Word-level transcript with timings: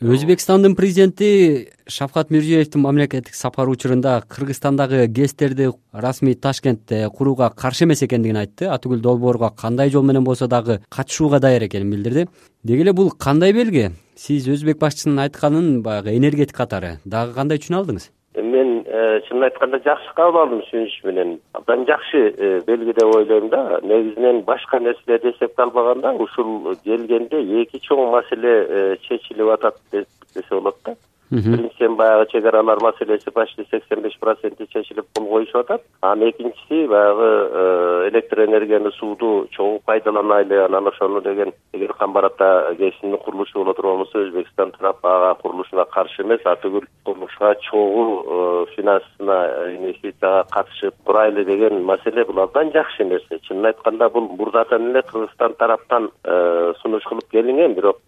өзбекстандын 0.00 0.72
президенти 0.76 1.68
шавкат 1.84 2.30
мирзиеевдин 2.32 2.80
мамлекеттик 2.80 3.34
сапары 3.36 3.70
учурунда 3.70 4.22
кыргызстандагы 4.32 5.06
гэстерди 5.08 5.68
расмий 5.92 6.34
ташкентте 6.34 7.10
курууга 7.10 7.50
каршы 7.50 7.84
эмес 7.84 8.02
экендигин 8.02 8.38
айтты. 8.40 8.64
Атүгүл 8.72 9.02
долбоорго 9.04 9.50
кандай 9.50 9.90
жол 9.90 10.02
менен 10.02 10.24
болсо 10.24 10.48
дагы 10.48 10.80
катышууга 10.88 11.38
даяр 11.38 11.66
экенин 11.66 11.90
билдирди. 11.90 12.28
Деги 12.64 12.80
эле 12.80 12.94
бул 12.94 13.10
кандай 13.10 13.52
белги? 13.52 13.90
Сиз 14.16 14.48
өзбек 14.48 14.78
башчысынын 14.80 15.20
айтканын 15.26 15.82
баягы 15.82 16.16
энергетик 16.16 16.56
катары 16.56 16.96
дагы 17.04 17.34
кандай 17.34 17.58
түшүнө 17.58 17.82
алдыңыз? 17.82 18.08
Мен 18.40 18.79
чынын 19.26 19.46
айтканда 19.48 19.80
жакшы 19.84 20.14
кабыл 20.16 20.40
алдым 20.42 20.62
түшүнүш 20.64 20.96
менен 21.04 21.36
абдан 21.58 21.84
жакшы 21.88 22.22
э, 22.30 22.60
белги 22.66 22.94
деп 22.98 23.14
ойлойм 23.16 23.48
да 23.52 23.80
негизинен 23.82 24.42
башка 24.48 24.80
нерселерди 24.80 25.30
эсепке 25.30 25.62
албаганда 25.62 26.12
ушул 26.24 26.74
келгенде 26.84 27.42
эки 27.62 27.80
чоң 27.86 28.10
маселе 28.14 28.54
э, 28.68 28.96
чечилип 29.08 29.54
атат 29.56 29.78
десе 29.92 30.50
болот 30.50 30.76
да 30.84 30.96
биринчиден 31.30 31.96
баягы 31.96 32.26
чек 32.30 32.44
аралар 32.44 32.78
маселеси 32.82 33.30
почти 33.30 33.64
сексен 33.70 34.02
беш 34.02 34.18
проценти 34.20 34.66
чечилип 34.66 35.06
кол 35.16 35.28
коюшуп 35.28 35.56
атат. 35.56 35.82
Анан 36.00 36.30
экинчиси 36.30 36.86
баягы 36.88 37.28
э, 37.52 38.08
электр 38.10 38.44
энергияны 38.44 38.90
сууду 38.92 39.46
чогуу 39.52 39.80
пайдаланайлы 39.86 40.64
анан 40.64 40.88
ошону 40.88 41.20
деген 41.20 41.52
эгер 41.72 41.92
камбар-ата 41.92 42.74
гэсинин 42.78 43.16
курулушу 43.18 43.58
боло 43.58 43.74
турган 43.74 43.98
болсо 43.98 44.18
өзбекстан 44.18 44.72
тарап 44.72 44.98
ага 45.04 45.34
курулушуна 45.40 45.84
каршы 45.84 46.22
эмес. 46.22 46.40
Атүгүл 46.44 46.86
курулушка 47.04 47.54
чогуу 47.70 48.24
э, 48.26 48.66
финансына 48.74 49.38
инвестицияга 49.76 50.46
катышып 50.50 50.94
турайлы 51.06 51.44
деген 51.44 51.84
маселе 51.84 52.24
бул 52.24 52.42
абдан 52.42 52.72
жакшы 52.72 53.04
нерсе 53.04 53.38
чынын 53.46 53.70
айтканда 53.70 54.08
бул 54.10 54.28
мурдатан 54.36 54.90
эле 54.90 55.02
кыргызстан 55.02 55.54
тараптан 55.54 56.10
э, 56.24 56.72
сунуш 56.82 57.04
кылып 57.04 57.30
келинген 57.30 57.74
бирок 57.74 58.00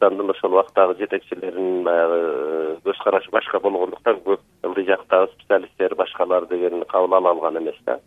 ошол 0.00 0.52
убактагы 0.52 0.98
жетекчилеринин 0.98 1.84
баягы 1.84 2.46
Э, 2.66 2.78
көз 2.84 2.98
карашы 3.04 3.30
башка 3.32 3.60
болгондуктан 3.62 4.20
көп 4.24 4.40
ылдый 4.66 4.86
жактагы 4.86 5.30
специалисттер 5.34 5.94
башкалар 5.98 6.46
деген 6.48 6.84
кабыл 6.90 7.14
ала 7.14 7.30
алган 7.30 7.58
эмес 7.58 7.76
да. 7.86 7.98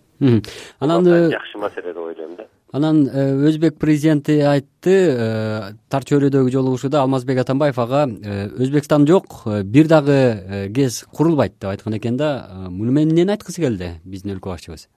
Анан 0.79 1.07
э, 1.07 1.29
жакшы 1.31 1.57
маселе 1.57 1.93
деп 1.93 2.03
ойлойм 2.03 2.35
да. 2.37 2.45
анан 2.71 3.07
э, 3.07 3.47
өзбек 3.49 3.79
президенти 3.79 4.39
айтты 4.41 5.75
тар 5.89 6.05
чөйрөдөгү 6.11 6.51
жолугушууда 6.51 7.01
алмазбек 7.01 7.41
атамбаев 7.41 7.79
ага 7.79 8.05
өзбекстан 8.05 9.07
жок 9.07 9.43
бир 9.63 9.87
дагы 9.87 10.69
гэс 10.69 11.05
курулбайт 11.15 11.59
деп 11.59 11.69
айткан 11.71 11.97
экен 11.97 12.17
да. 12.17 12.47
Муну 12.69 12.91
менен 12.91 13.11
эмнени 13.11 13.37
айткысы 13.37 13.61
келди? 13.61 13.95
Биздин 14.03 14.35
өлкө 14.35 14.53
башчыбыз 14.55 14.87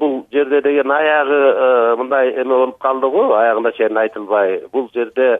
бул 0.00 0.26
жерде 0.32 0.60
деген 0.62 0.90
аягы 0.90 1.40
мындай 1.96 2.32
эме 2.34 2.54
болуп 2.54 2.78
калды 2.78 3.08
го 3.10 3.32
аягына 3.34 3.72
чейин 3.72 3.96
айтылбай. 3.96 4.60
Бул 4.72 4.90
жерде 4.94 5.38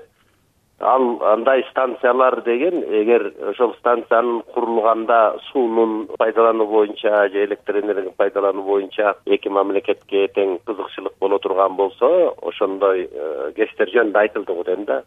ал 0.81 1.21
андай 1.23 1.65
станциялар 1.71 2.41
деген 2.43 2.83
эгер 2.83 3.33
ошол 3.51 3.75
станциянын 3.79 4.43
курулганда 4.55 5.37
суунун 5.51 6.09
пайдалануу 6.19 6.67
боюнча 6.67 7.29
же 7.29 7.45
электр 7.45 7.79
энергияны 7.81 8.13
пайдалануу 8.17 8.65
боюнча 8.65 9.15
эки 9.27 9.49
мамлекетке 9.49 10.27
тең 10.35 10.59
кызыкчылык 10.65 11.13
боло 11.21 11.39
турган 11.39 11.77
болсо 11.77 12.35
ошондой 12.43 13.09
э, 13.13 13.53
гэстер 13.57 13.93
жөнүндө 13.93 14.19
айтылды 14.19 14.55
го 14.55 14.65
дейм 14.65 14.85
да. 14.85 15.03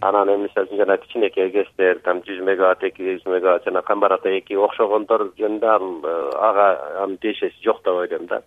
Анан 0.00 0.30
эми 0.30 0.46
мисалы 0.46 0.68
үчүн 0.68 0.84
жана 0.84 0.96
кичинекей 1.02 1.50
гэстер 1.50 2.00
там 2.04 2.22
жүз 2.22 2.42
мегаватт 2.46 2.84
эки 2.84 3.02
жүз 3.02 3.26
мегаватт 3.26 3.66
жана 3.66 3.82
камбар 3.82 4.18
эки 4.22 4.54
окшогондор 4.54 5.32
жөнүндө 5.38 5.66
ал 5.66 5.88
э, 6.04 6.16
ага 6.38 6.68
анын 7.02 7.18
тиешеси 7.18 7.64
жок 7.64 7.82
деп 7.82 7.98
ойлойм 7.98 8.26
да. 8.30 8.42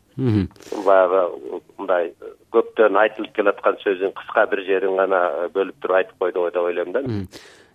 Баягы 0.86 1.28
мындай 1.78 2.14
көптөн 2.56 3.00
айтылып 3.04 3.34
келаткан 3.36 3.80
сөзүн 3.84 4.14
кыска 4.18 4.46
бир 4.52 4.66
жерин 4.68 4.98
гана 5.00 5.24
бөлүп 5.56 5.82
туруп 5.82 6.02
айтып 6.02 6.26
койду 6.26 6.46
деп 6.50 6.70
ойлойм 6.70 6.94
да. 6.96 7.04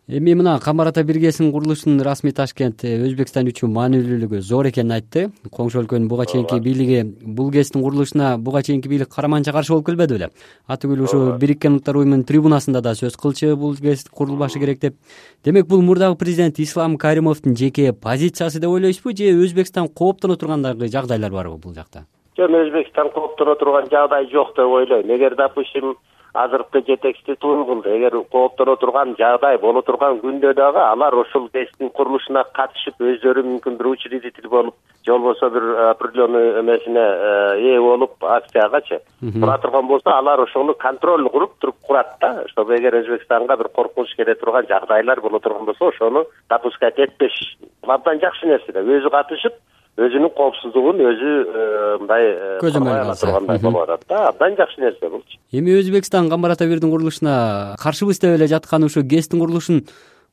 Эми 0.06 0.34
мына 0.34 0.60
камбар 0.60 0.90
ата 0.90 1.02
бир 1.02 1.16
гэсин 1.16 1.50
курулушунун 1.50 2.02
расмий 2.04 2.32
ташкент 2.36 2.84
э, 2.84 2.98
өзбекстан 3.06 3.48
үчүн 3.48 3.70
маанилүүлүгү 3.72 4.42
зор 4.44 4.68
экенин 4.68 4.92
айтты. 4.92 5.30
Коңшу 5.48 5.80
өлкөнүн 5.80 6.10
буга 6.10 6.26
чейинки 6.28 6.58
бийлиги 6.60 7.00
бул 7.24 7.48
гэстин 7.48 7.80
курулушуна 7.80 8.36
буга 8.36 8.60
чейинки 8.62 8.90
бийлик 8.92 9.08
караманча 9.08 9.54
каршы 9.56 9.72
болуп 9.72 9.86
келбеди 9.86 10.18
беле 10.18 10.28
атүгүл 10.68 11.06
ушу 11.06 11.22
бириккен 11.40 11.78
улуттар 11.78 11.96
уюмунун 11.96 12.26
трибунасында 12.28 12.82
да 12.84 12.92
сөз 12.92 13.16
кылчу 13.16 13.56
бул 13.56 13.72
гэс 13.80 14.04
курулбашы 14.10 14.60
керек 14.60 14.82
деп. 14.82 14.98
Демек 15.42 15.66
бул 15.66 15.80
мурдагы 15.80 16.20
президент 16.20 16.60
ислам 16.60 16.98
каримовдун 16.98 17.56
жеке 17.56 17.94
позициясы 17.94 18.60
деп 18.60 18.76
ойлойсузбу 18.76 19.16
же 19.16 19.32
өзбекстан 19.32 19.88
кооптоно 19.88 20.36
турган 20.36 20.62
дагы 20.62 20.88
жагдайлар 20.88 21.32
барбы 21.32 21.56
бул 21.56 21.72
жакта 21.72 22.04
жок 22.36 22.50
өзбекстан 22.50 23.10
кооптоно 23.10 23.54
турган 23.54 23.88
жагдай 23.90 24.28
жок 24.30 24.54
деп 24.56 24.66
ойлойм. 24.66 25.10
Эгер 25.16 25.34
допустим 25.34 25.96
азыркы 26.34 26.82
жетекчилик 26.86 27.38
туура 27.38 27.64
кылды 27.64 27.96
эгер 27.96 28.24
кооптоно 28.30 28.76
турган 28.76 29.14
жагдай 29.18 29.56
боло 29.58 29.82
турган 29.82 30.18
күндө 30.18 30.52
дагы 30.54 30.80
алар 30.82 31.14
ушул 31.14 31.48
гэстин 31.54 31.90
курулушуна 31.94 32.42
катышып 32.56 32.98
өздөрү 32.98 33.44
мүмкүн 33.46 33.76
бир 33.78 33.86
учредитель 33.86 34.48
болуп 34.48 34.74
же 35.06 35.12
болбосо 35.12 35.50
бир 35.50 35.62
определенный 35.90 36.60
эмесине 36.60 36.98
э, 36.98 37.60
ээ 37.60 37.80
болуп 37.80 38.24
акциягачы 38.24 38.98
тура 39.20 39.58
турган 39.58 39.86
болсо 39.86 40.10
алар 40.18 40.40
ошону 40.40 40.74
контроль 40.74 41.28
куруп 41.28 41.54
туруп 41.60 41.76
курат 41.86 42.16
да. 42.20 42.44
Чтобы 42.48 42.76
эгер 42.78 42.98
өзбекстанга 42.98 43.56
бир 43.56 43.68
коркунуч 43.68 44.16
келе 44.16 44.34
турган 44.34 44.66
жагдайлар 44.66 45.20
боло 45.20 45.38
турган 45.38 45.66
болсо 45.66 45.88
ошону 45.88 46.26
допускать 46.48 46.98
этпеш. 46.98 47.58
Абдан 47.82 48.18
жакшы 48.18 48.46
нерсе 48.46 48.72
да. 48.72 48.80
Өзү 48.80 49.10
катышып 49.10 49.54
өзүнүн 49.94 50.32
коопсуздугун 50.34 50.98
өзү 51.06 51.32
э, 51.44 51.66
мындай 52.00 52.24
э, 52.26 52.56
көзөмөл 52.62 52.96
ала 52.98 53.14
тургандай 53.14 53.60
болуп 53.62 53.84
атат 53.84 54.08
да. 54.10 54.22
Абдан 54.32 54.56
жакшы 54.58 54.80
нерсе 54.82 55.08
булчу 55.08 55.38
эми 55.54 55.76
өзбекстан 55.78 56.28
камбар 56.30 56.56
ата 56.56 56.66
бирдин 56.66 56.90
курулушуна 56.90 57.76
каршыбыз 57.82 58.18
деп 58.18 58.34
эле 58.34 58.48
жатканы 58.50 58.90
ушу 58.90 59.04
гэстин 59.06 59.38
курулушун 59.38 59.84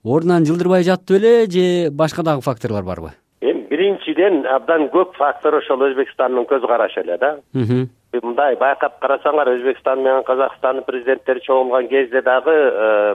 ордунан 0.03 0.47
жылдырбай 0.49 0.83
жатты 0.83 1.19
беле 1.19 1.45
же 1.45 1.91
башка 1.91 2.23
дагы 2.23 2.41
факторлор 2.41 2.83
барбы? 2.83 3.13
Эми 3.41 3.67
биринчиден 3.69 4.47
абдан 4.49 4.89
көп 4.89 5.13
фактор 5.19 5.59
ошол 5.61 5.85
өзбекстандын 5.91 6.49
көз 6.49 6.65
карашы 6.65 7.05
эле 7.05 7.17
да. 7.21 7.37
Мындай 7.53 8.57
байкап 8.59 8.97
карасаңар 8.99 9.53
өзбекстан 9.53 10.01
менен 10.01 10.23
казакстандын 10.23 10.83
президенттери 10.83 11.39
чогулган 11.45 11.87
кезде 11.87 12.21
дагы 12.21 12.51
э, 12.51 13.13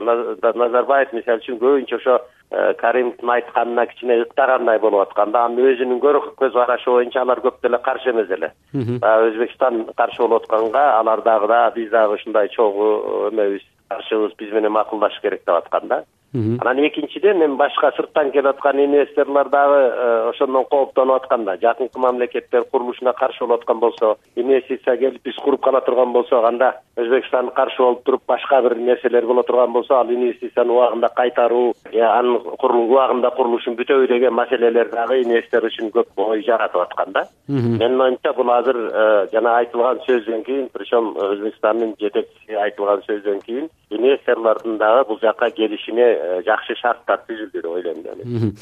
назарбаев 0.55 1.11
мисалы 1.13 1.43
үчүн 1.43 1.59
көбүнчө 1.59 1.99
ошо 1.99 2.21
каримовдун 2.49 3.29
айтканына 3.29 3.85
кичине 3.87 4.21
ыктагандай 4.23 4.79
болуп 4.79 5.01
аткан 5.01 5.31
да 5.31 5.45
анын 5.45 5.67
өзүнүн 5.73 5.99
көз 5.99 6.53
карашы 6.53 6.89
боюнча 6.89 7.21
алар 7.21 7.41
көп 7.43 7.61
деле 7.61 7.77
каршы 7.83 8.11
эмес 8.11 8.29
эле. 8.31 8.51
Баягы 8.73 9.31
өзбекстан 9.33 9.85
каршы 9.97 10.21
болуп 10.21 10.43
атканга 10.43 10.99
алар 10.99 11.21
дагы 11.21 11.47
да 11.47 11.71
биз 11.75 11.89
дагы 11.91 12.15
ушундай 12.15 12.47
чогуу 12.49 13.29
эмебиз 13.31 13.67
каршыбыз 13.89 14.37
биз 14.39 14.53
менен 14.53 14.71
макулдашыш 14.71 15.21
керек 15.21 15.41
деп 15.45 15.55
аткан 15.55 15.87
да 15.87 16.03
анан 16.37 16.87
экинчиден 16.87 17.41
эми 17.41 17.55
башка 17.55 17.91
сырттан 17.95 18.31
келип 18.31 18.47
аткан 18.47 18.79
инвесторлор 18.79 19.49
дагы 19.49 19.79
э, 19.89 20.29
ошондон 20.29 20.65
кооптонуп 20.65 21.23
аткан 21.23 21.45
да. 21.45 21.57
Жакынкы 21.57 21.99
мамлекеттер 21.99 22.65
курулушуна 22.71 23.13
каршы 23.13 23.45
болуп 23.45 23.61
аткан 23.61 23.79
болсо 23.79 24.15
инвестиция 24.35 24.97
келип 24.97 25.23
биз 25.23 25.35
куруп 25.35 25.63
кала 25.63 25.81
турган 25.81 26.11
болсок 26.13 26.45
анда 26.45 26.73
өзбекстан 26.97 27.49
каршы 27.55 27.81
болуп 27.81 28.03
туруп 28.03 28.21
башка 28.27 28.61
бир 28.61 28.75
нерселер 28.77 29.25
боло 29.25 29.43
турган 29.43 29.71
болсо 29.71 29.95
ал 29.99 30.11
инвестицияны 30.11 30.73
убагында 30.73 31.09
кайтаруу 31.15 31.73
анын 31.93 32.35
убагында 32.35 33.31
курулушун 33.31 33.77
бүтөбү 33.79 34.07
деген 34.07 34.33
маселелер 34.33 34.91
дагы 34.93 35.21
инвестор 35.23 35.65
үчүн 35.65 35.91
көп 35.91 36.13
ой 36.17 36.43
жаратып 36.43 36.81
аткан 36.81 37.13
да. 37.13 37.25
Менин 37.47 38.01
оюмча 38.01 38.33
бул 38.33 38.51
азыр 38.51 38.77
э, 38.77 39.27
жана 39.33 39.57
айтылган 39.63 40.03
сөздөн 40.05 40.43
кийин 40.43 40.69
причем 40.73 41.15
өзбекстандын 41.15 41.95
жетекчиси 41.99 42.53
айтылган 42.53 43.01
сөздөн 43.07 43.41
кийин 43.45 43.69
инвесторлордун 43.89 44.77
дагы 44.77 45.07
бул 45.07 45.19
жака 45.21 45.49
келишине 45.51 46.26
Э, 46.26 46.26
жакшы 46.45 46.75
шарттар 46.79 47.23
түзүлдү 47.27 47.61
деп 47.61 47.71
ойлойм 47.71 48.03
да. 48.03 48.15
Мен 48.19 48.53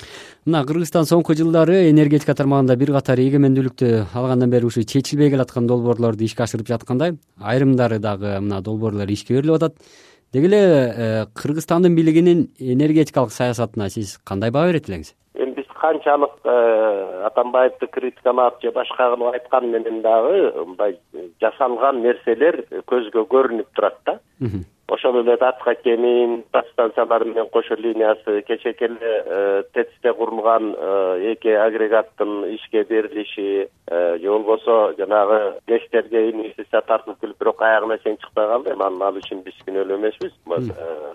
мына 0.45 0.63
кыргызстан 0.67 1.07
соңку 1.09 1.35
жылдары 1.37 1.89
энергетика 1.89 2.35
тармагында 2.37 2.75
бир 2.79 2.91
катар 2.95 3.21
эгемендүүлүктү 3.23 3.91
алгандан 4.13 4.51
бери 4.53 4.69
ушу 4.69 4.83
чечилбей 4.83 5.31
келаткан 5.33 5.67
долбоорлорду 5.67 6.25
ишке 6.25 6.45
ашырып 6.45 6.69
жаткандай 6.69 7.15
айрымдары 7.41 7.99
дагы 7.99 8.39
мына 8.41 8.61
долбоорлор 8.61 9.09
ишке 9.09 9.39
берилип 9.39 9.57
атат. 9.59 9.77
Деги 10.33 10.49
эле 10.49 10.61
э, 10.61 11.25
кыргызстандын 11.33 11.95
бийлигинин 11.95 12.49
энергетикалык 12.59 13.31
саясатына 13.31 13.90
сиз 13.90 14.17
кандай 14.28 14.51
баа 14.51 14.67
берет 14.67 14.90
элеңиз? 14.90 15.13
Эми 15.35 15.53
биз 15.55 15.69
канчалык 15.79 16.34
э, 16.43 17.22
атамбаевди 17.29 17.87
критикалап 17.87 18.61
же 18.61 18.72
башка 18.75 19.09
кылып 19.13 19.34
айткан 19.34 19.69
менен 19.72 20.01
дагы 20.01 20.51
мындай 20.66 20.97
жасалган 21.41 22.01
нерселер 22.03 22.66
көзгө 22.91 23.25
көрүнүп 23.31 23.72
турат 23.75 24.01
да 24.05 24.19
ошол 24.87 25.20
эле 25.20 25.35
татка 25.37 25.73
кемин 25.76 26.43
подстанциялары 26.52 27.26
менен 27.26 27.47
кошо 27.49 27.76
линиясы 27.76 28.41
кечээки 28.41 28.84
эле 28.84 28.97
э, 29.02 29.64
тэцте 29.73 30.14
курулган 30.14 30.76
э, 30.78 31.34
эки 31.34 31.47
агрегаттын 31.47 32.53
ишке 32.53 32.84
берилиши 32.84 33.70
э, 33.87 34.20
же 34.20 34.29
болбосо 34.29 34.93
жанагы 34.97 35.59
гэстерге 35.67 36.29
инвестиция 36.29 36.82
тартылып 36.82 37.20
келип 37.20 37.40
бирок 37.40 37.61
аягына 37.61 37.97
чейин 37.97 38.17
чыкпай 38.17 38.47
калды. 38.47 38.73
Эми 38.73 38.85
анын 38.85 39.02
ал 39.02 39.17
үчүн 39.17 39.41
биз 39.41 39.58
күнөөлүү 39.66 39.97
эмеспиз 39.97 40.34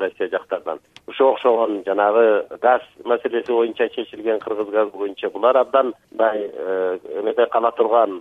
россия 0.00 0.28
жактардан 0.28 0.80
ушуга 1.06 1.30
окшогон 1.36 1.82
жанагы 1.86 2.46
газ 2.60 2.82
маселеси 3.04 3.52
боюнча 3.52 3.88
чечилген 3.88 4.40
кыргыз 4.40 4.68
газы 4.70 4.90
боюнча 4.96 5.30
булар. 5.30 5.56
Абдан 5.56 5.94
мындай 6.10 6.50
эмеде 7.22 7.46
кала 7.46 7.70
турган 7.70 8.20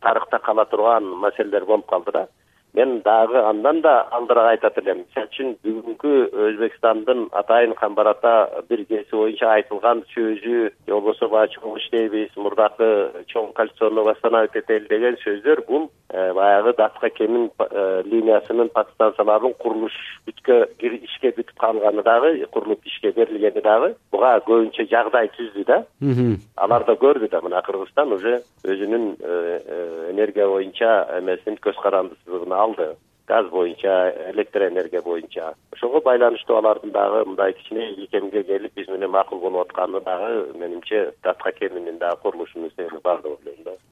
тарыхта 0.00 0.38
кала 0.38 0.64
турган 0.64 1.04
маселелер 1.04 1.66
болуп 1.66 1.86
калды 1.86 2.12
да 2.12 2.28
мен 2.74 3.00
дагы 3.04 3.38
андан 3.38 3.80
да 3.82 4.06
алдыраак 4.10 4.50
айтат 4.54 4.78
элем. 4.78 5.04
Мисалы 5.04 5.28
үчүн 5.30 5.54
бүгүнкү 5.64 6.12
өзбекстандын 6.48 7.28
атайын 7.32 7.74
камбар 7.78 8.12
ата 8.14 8.34
биргеси 8.68 9.10
боюнча 9.12 9.50
айтылган 9.56 10.04
сөзү 10.14 10.40
же 10.40 10.70
болбосо 10.86 11.28
баягы 11.28 11.56
чоң 11.56 11.78
иштейбиз 11.80 12.36
мурдакы 12.36 13.24
чоң 13.32 13.52
кольцоно 13.56 14.04
восстановить 14.06 14.66
деген 14.88 15.16
сөздөр 15.24 15.64
бул 15.68 15.90
э, 16.10 16.32
баягы 16.32 16.74
датка 16.78 17.10
кемин 17.10 17.50
э, 17.58 18.02
линиясынын 18.04 18.70
подстанцияларынын 18.74 19.54
курулуш 19.58 19.96
бүткө 20.26 20.58
ишке 20.80 21.32
бүтүп 21.36 21.56
калганы 21.60 22.02
дагы 22.02 22.46
курулуп 22.52 22.86
ишке 22.86 23.12
берилгени 23.16 23.62
дагы 23.64 23.94
буга 24.12 24.36
көбүнчө 24.46 24.88
жагдай 24.90 25.30
түздү 25.36 25.64
да. 25.66 25.82
Алар 26.56 26.86
да 26.86 26.96
көрдү 27.00 27.30
да 27.30 27.40
мына 27.44 27.62
кыргызстан 27.66 28.12
уже 28.12 28.40
өзүнүн 28.64 29.16
э, 29.20 30.10
энергия 30.10 30.48
боюнча 30.48 31.06
эмесин 31.18 31.58
көз 31.64 31.78
карандысыздыгын 31.82 32.52
алды. 32.62 32.96
Газ 33.26 33.46
боюнча 33.50 33.94
электроэнергия 34.32 35.02
боюнча. 35.02 35.54
Ошого 35.72 36.00
байланыштуу 36.00 36.56
алардын 36.56 36.90
дагы 36.90 37.24
мындай 37.24 37.52
кичине 37.52 37.92
ийкемге 37.92 38.42
келип 38.42 38.74
биз 38.74 38.88
менен 38.88 39.10
макул 39.10 39.40
болуп 39.40 39.68
атканы 39.68 40.00
дагы 40.00 40.58
менимче 40.58 41.12
датка 41.22 41.52
кеминин 41.52 41.98
дагы 41.98 42.20
курулушунун 42.22 42.70
себеби 42.76 42.98
бар 43.04 43.22
деп 43.22 43.46
ойлойм 43.46 43.80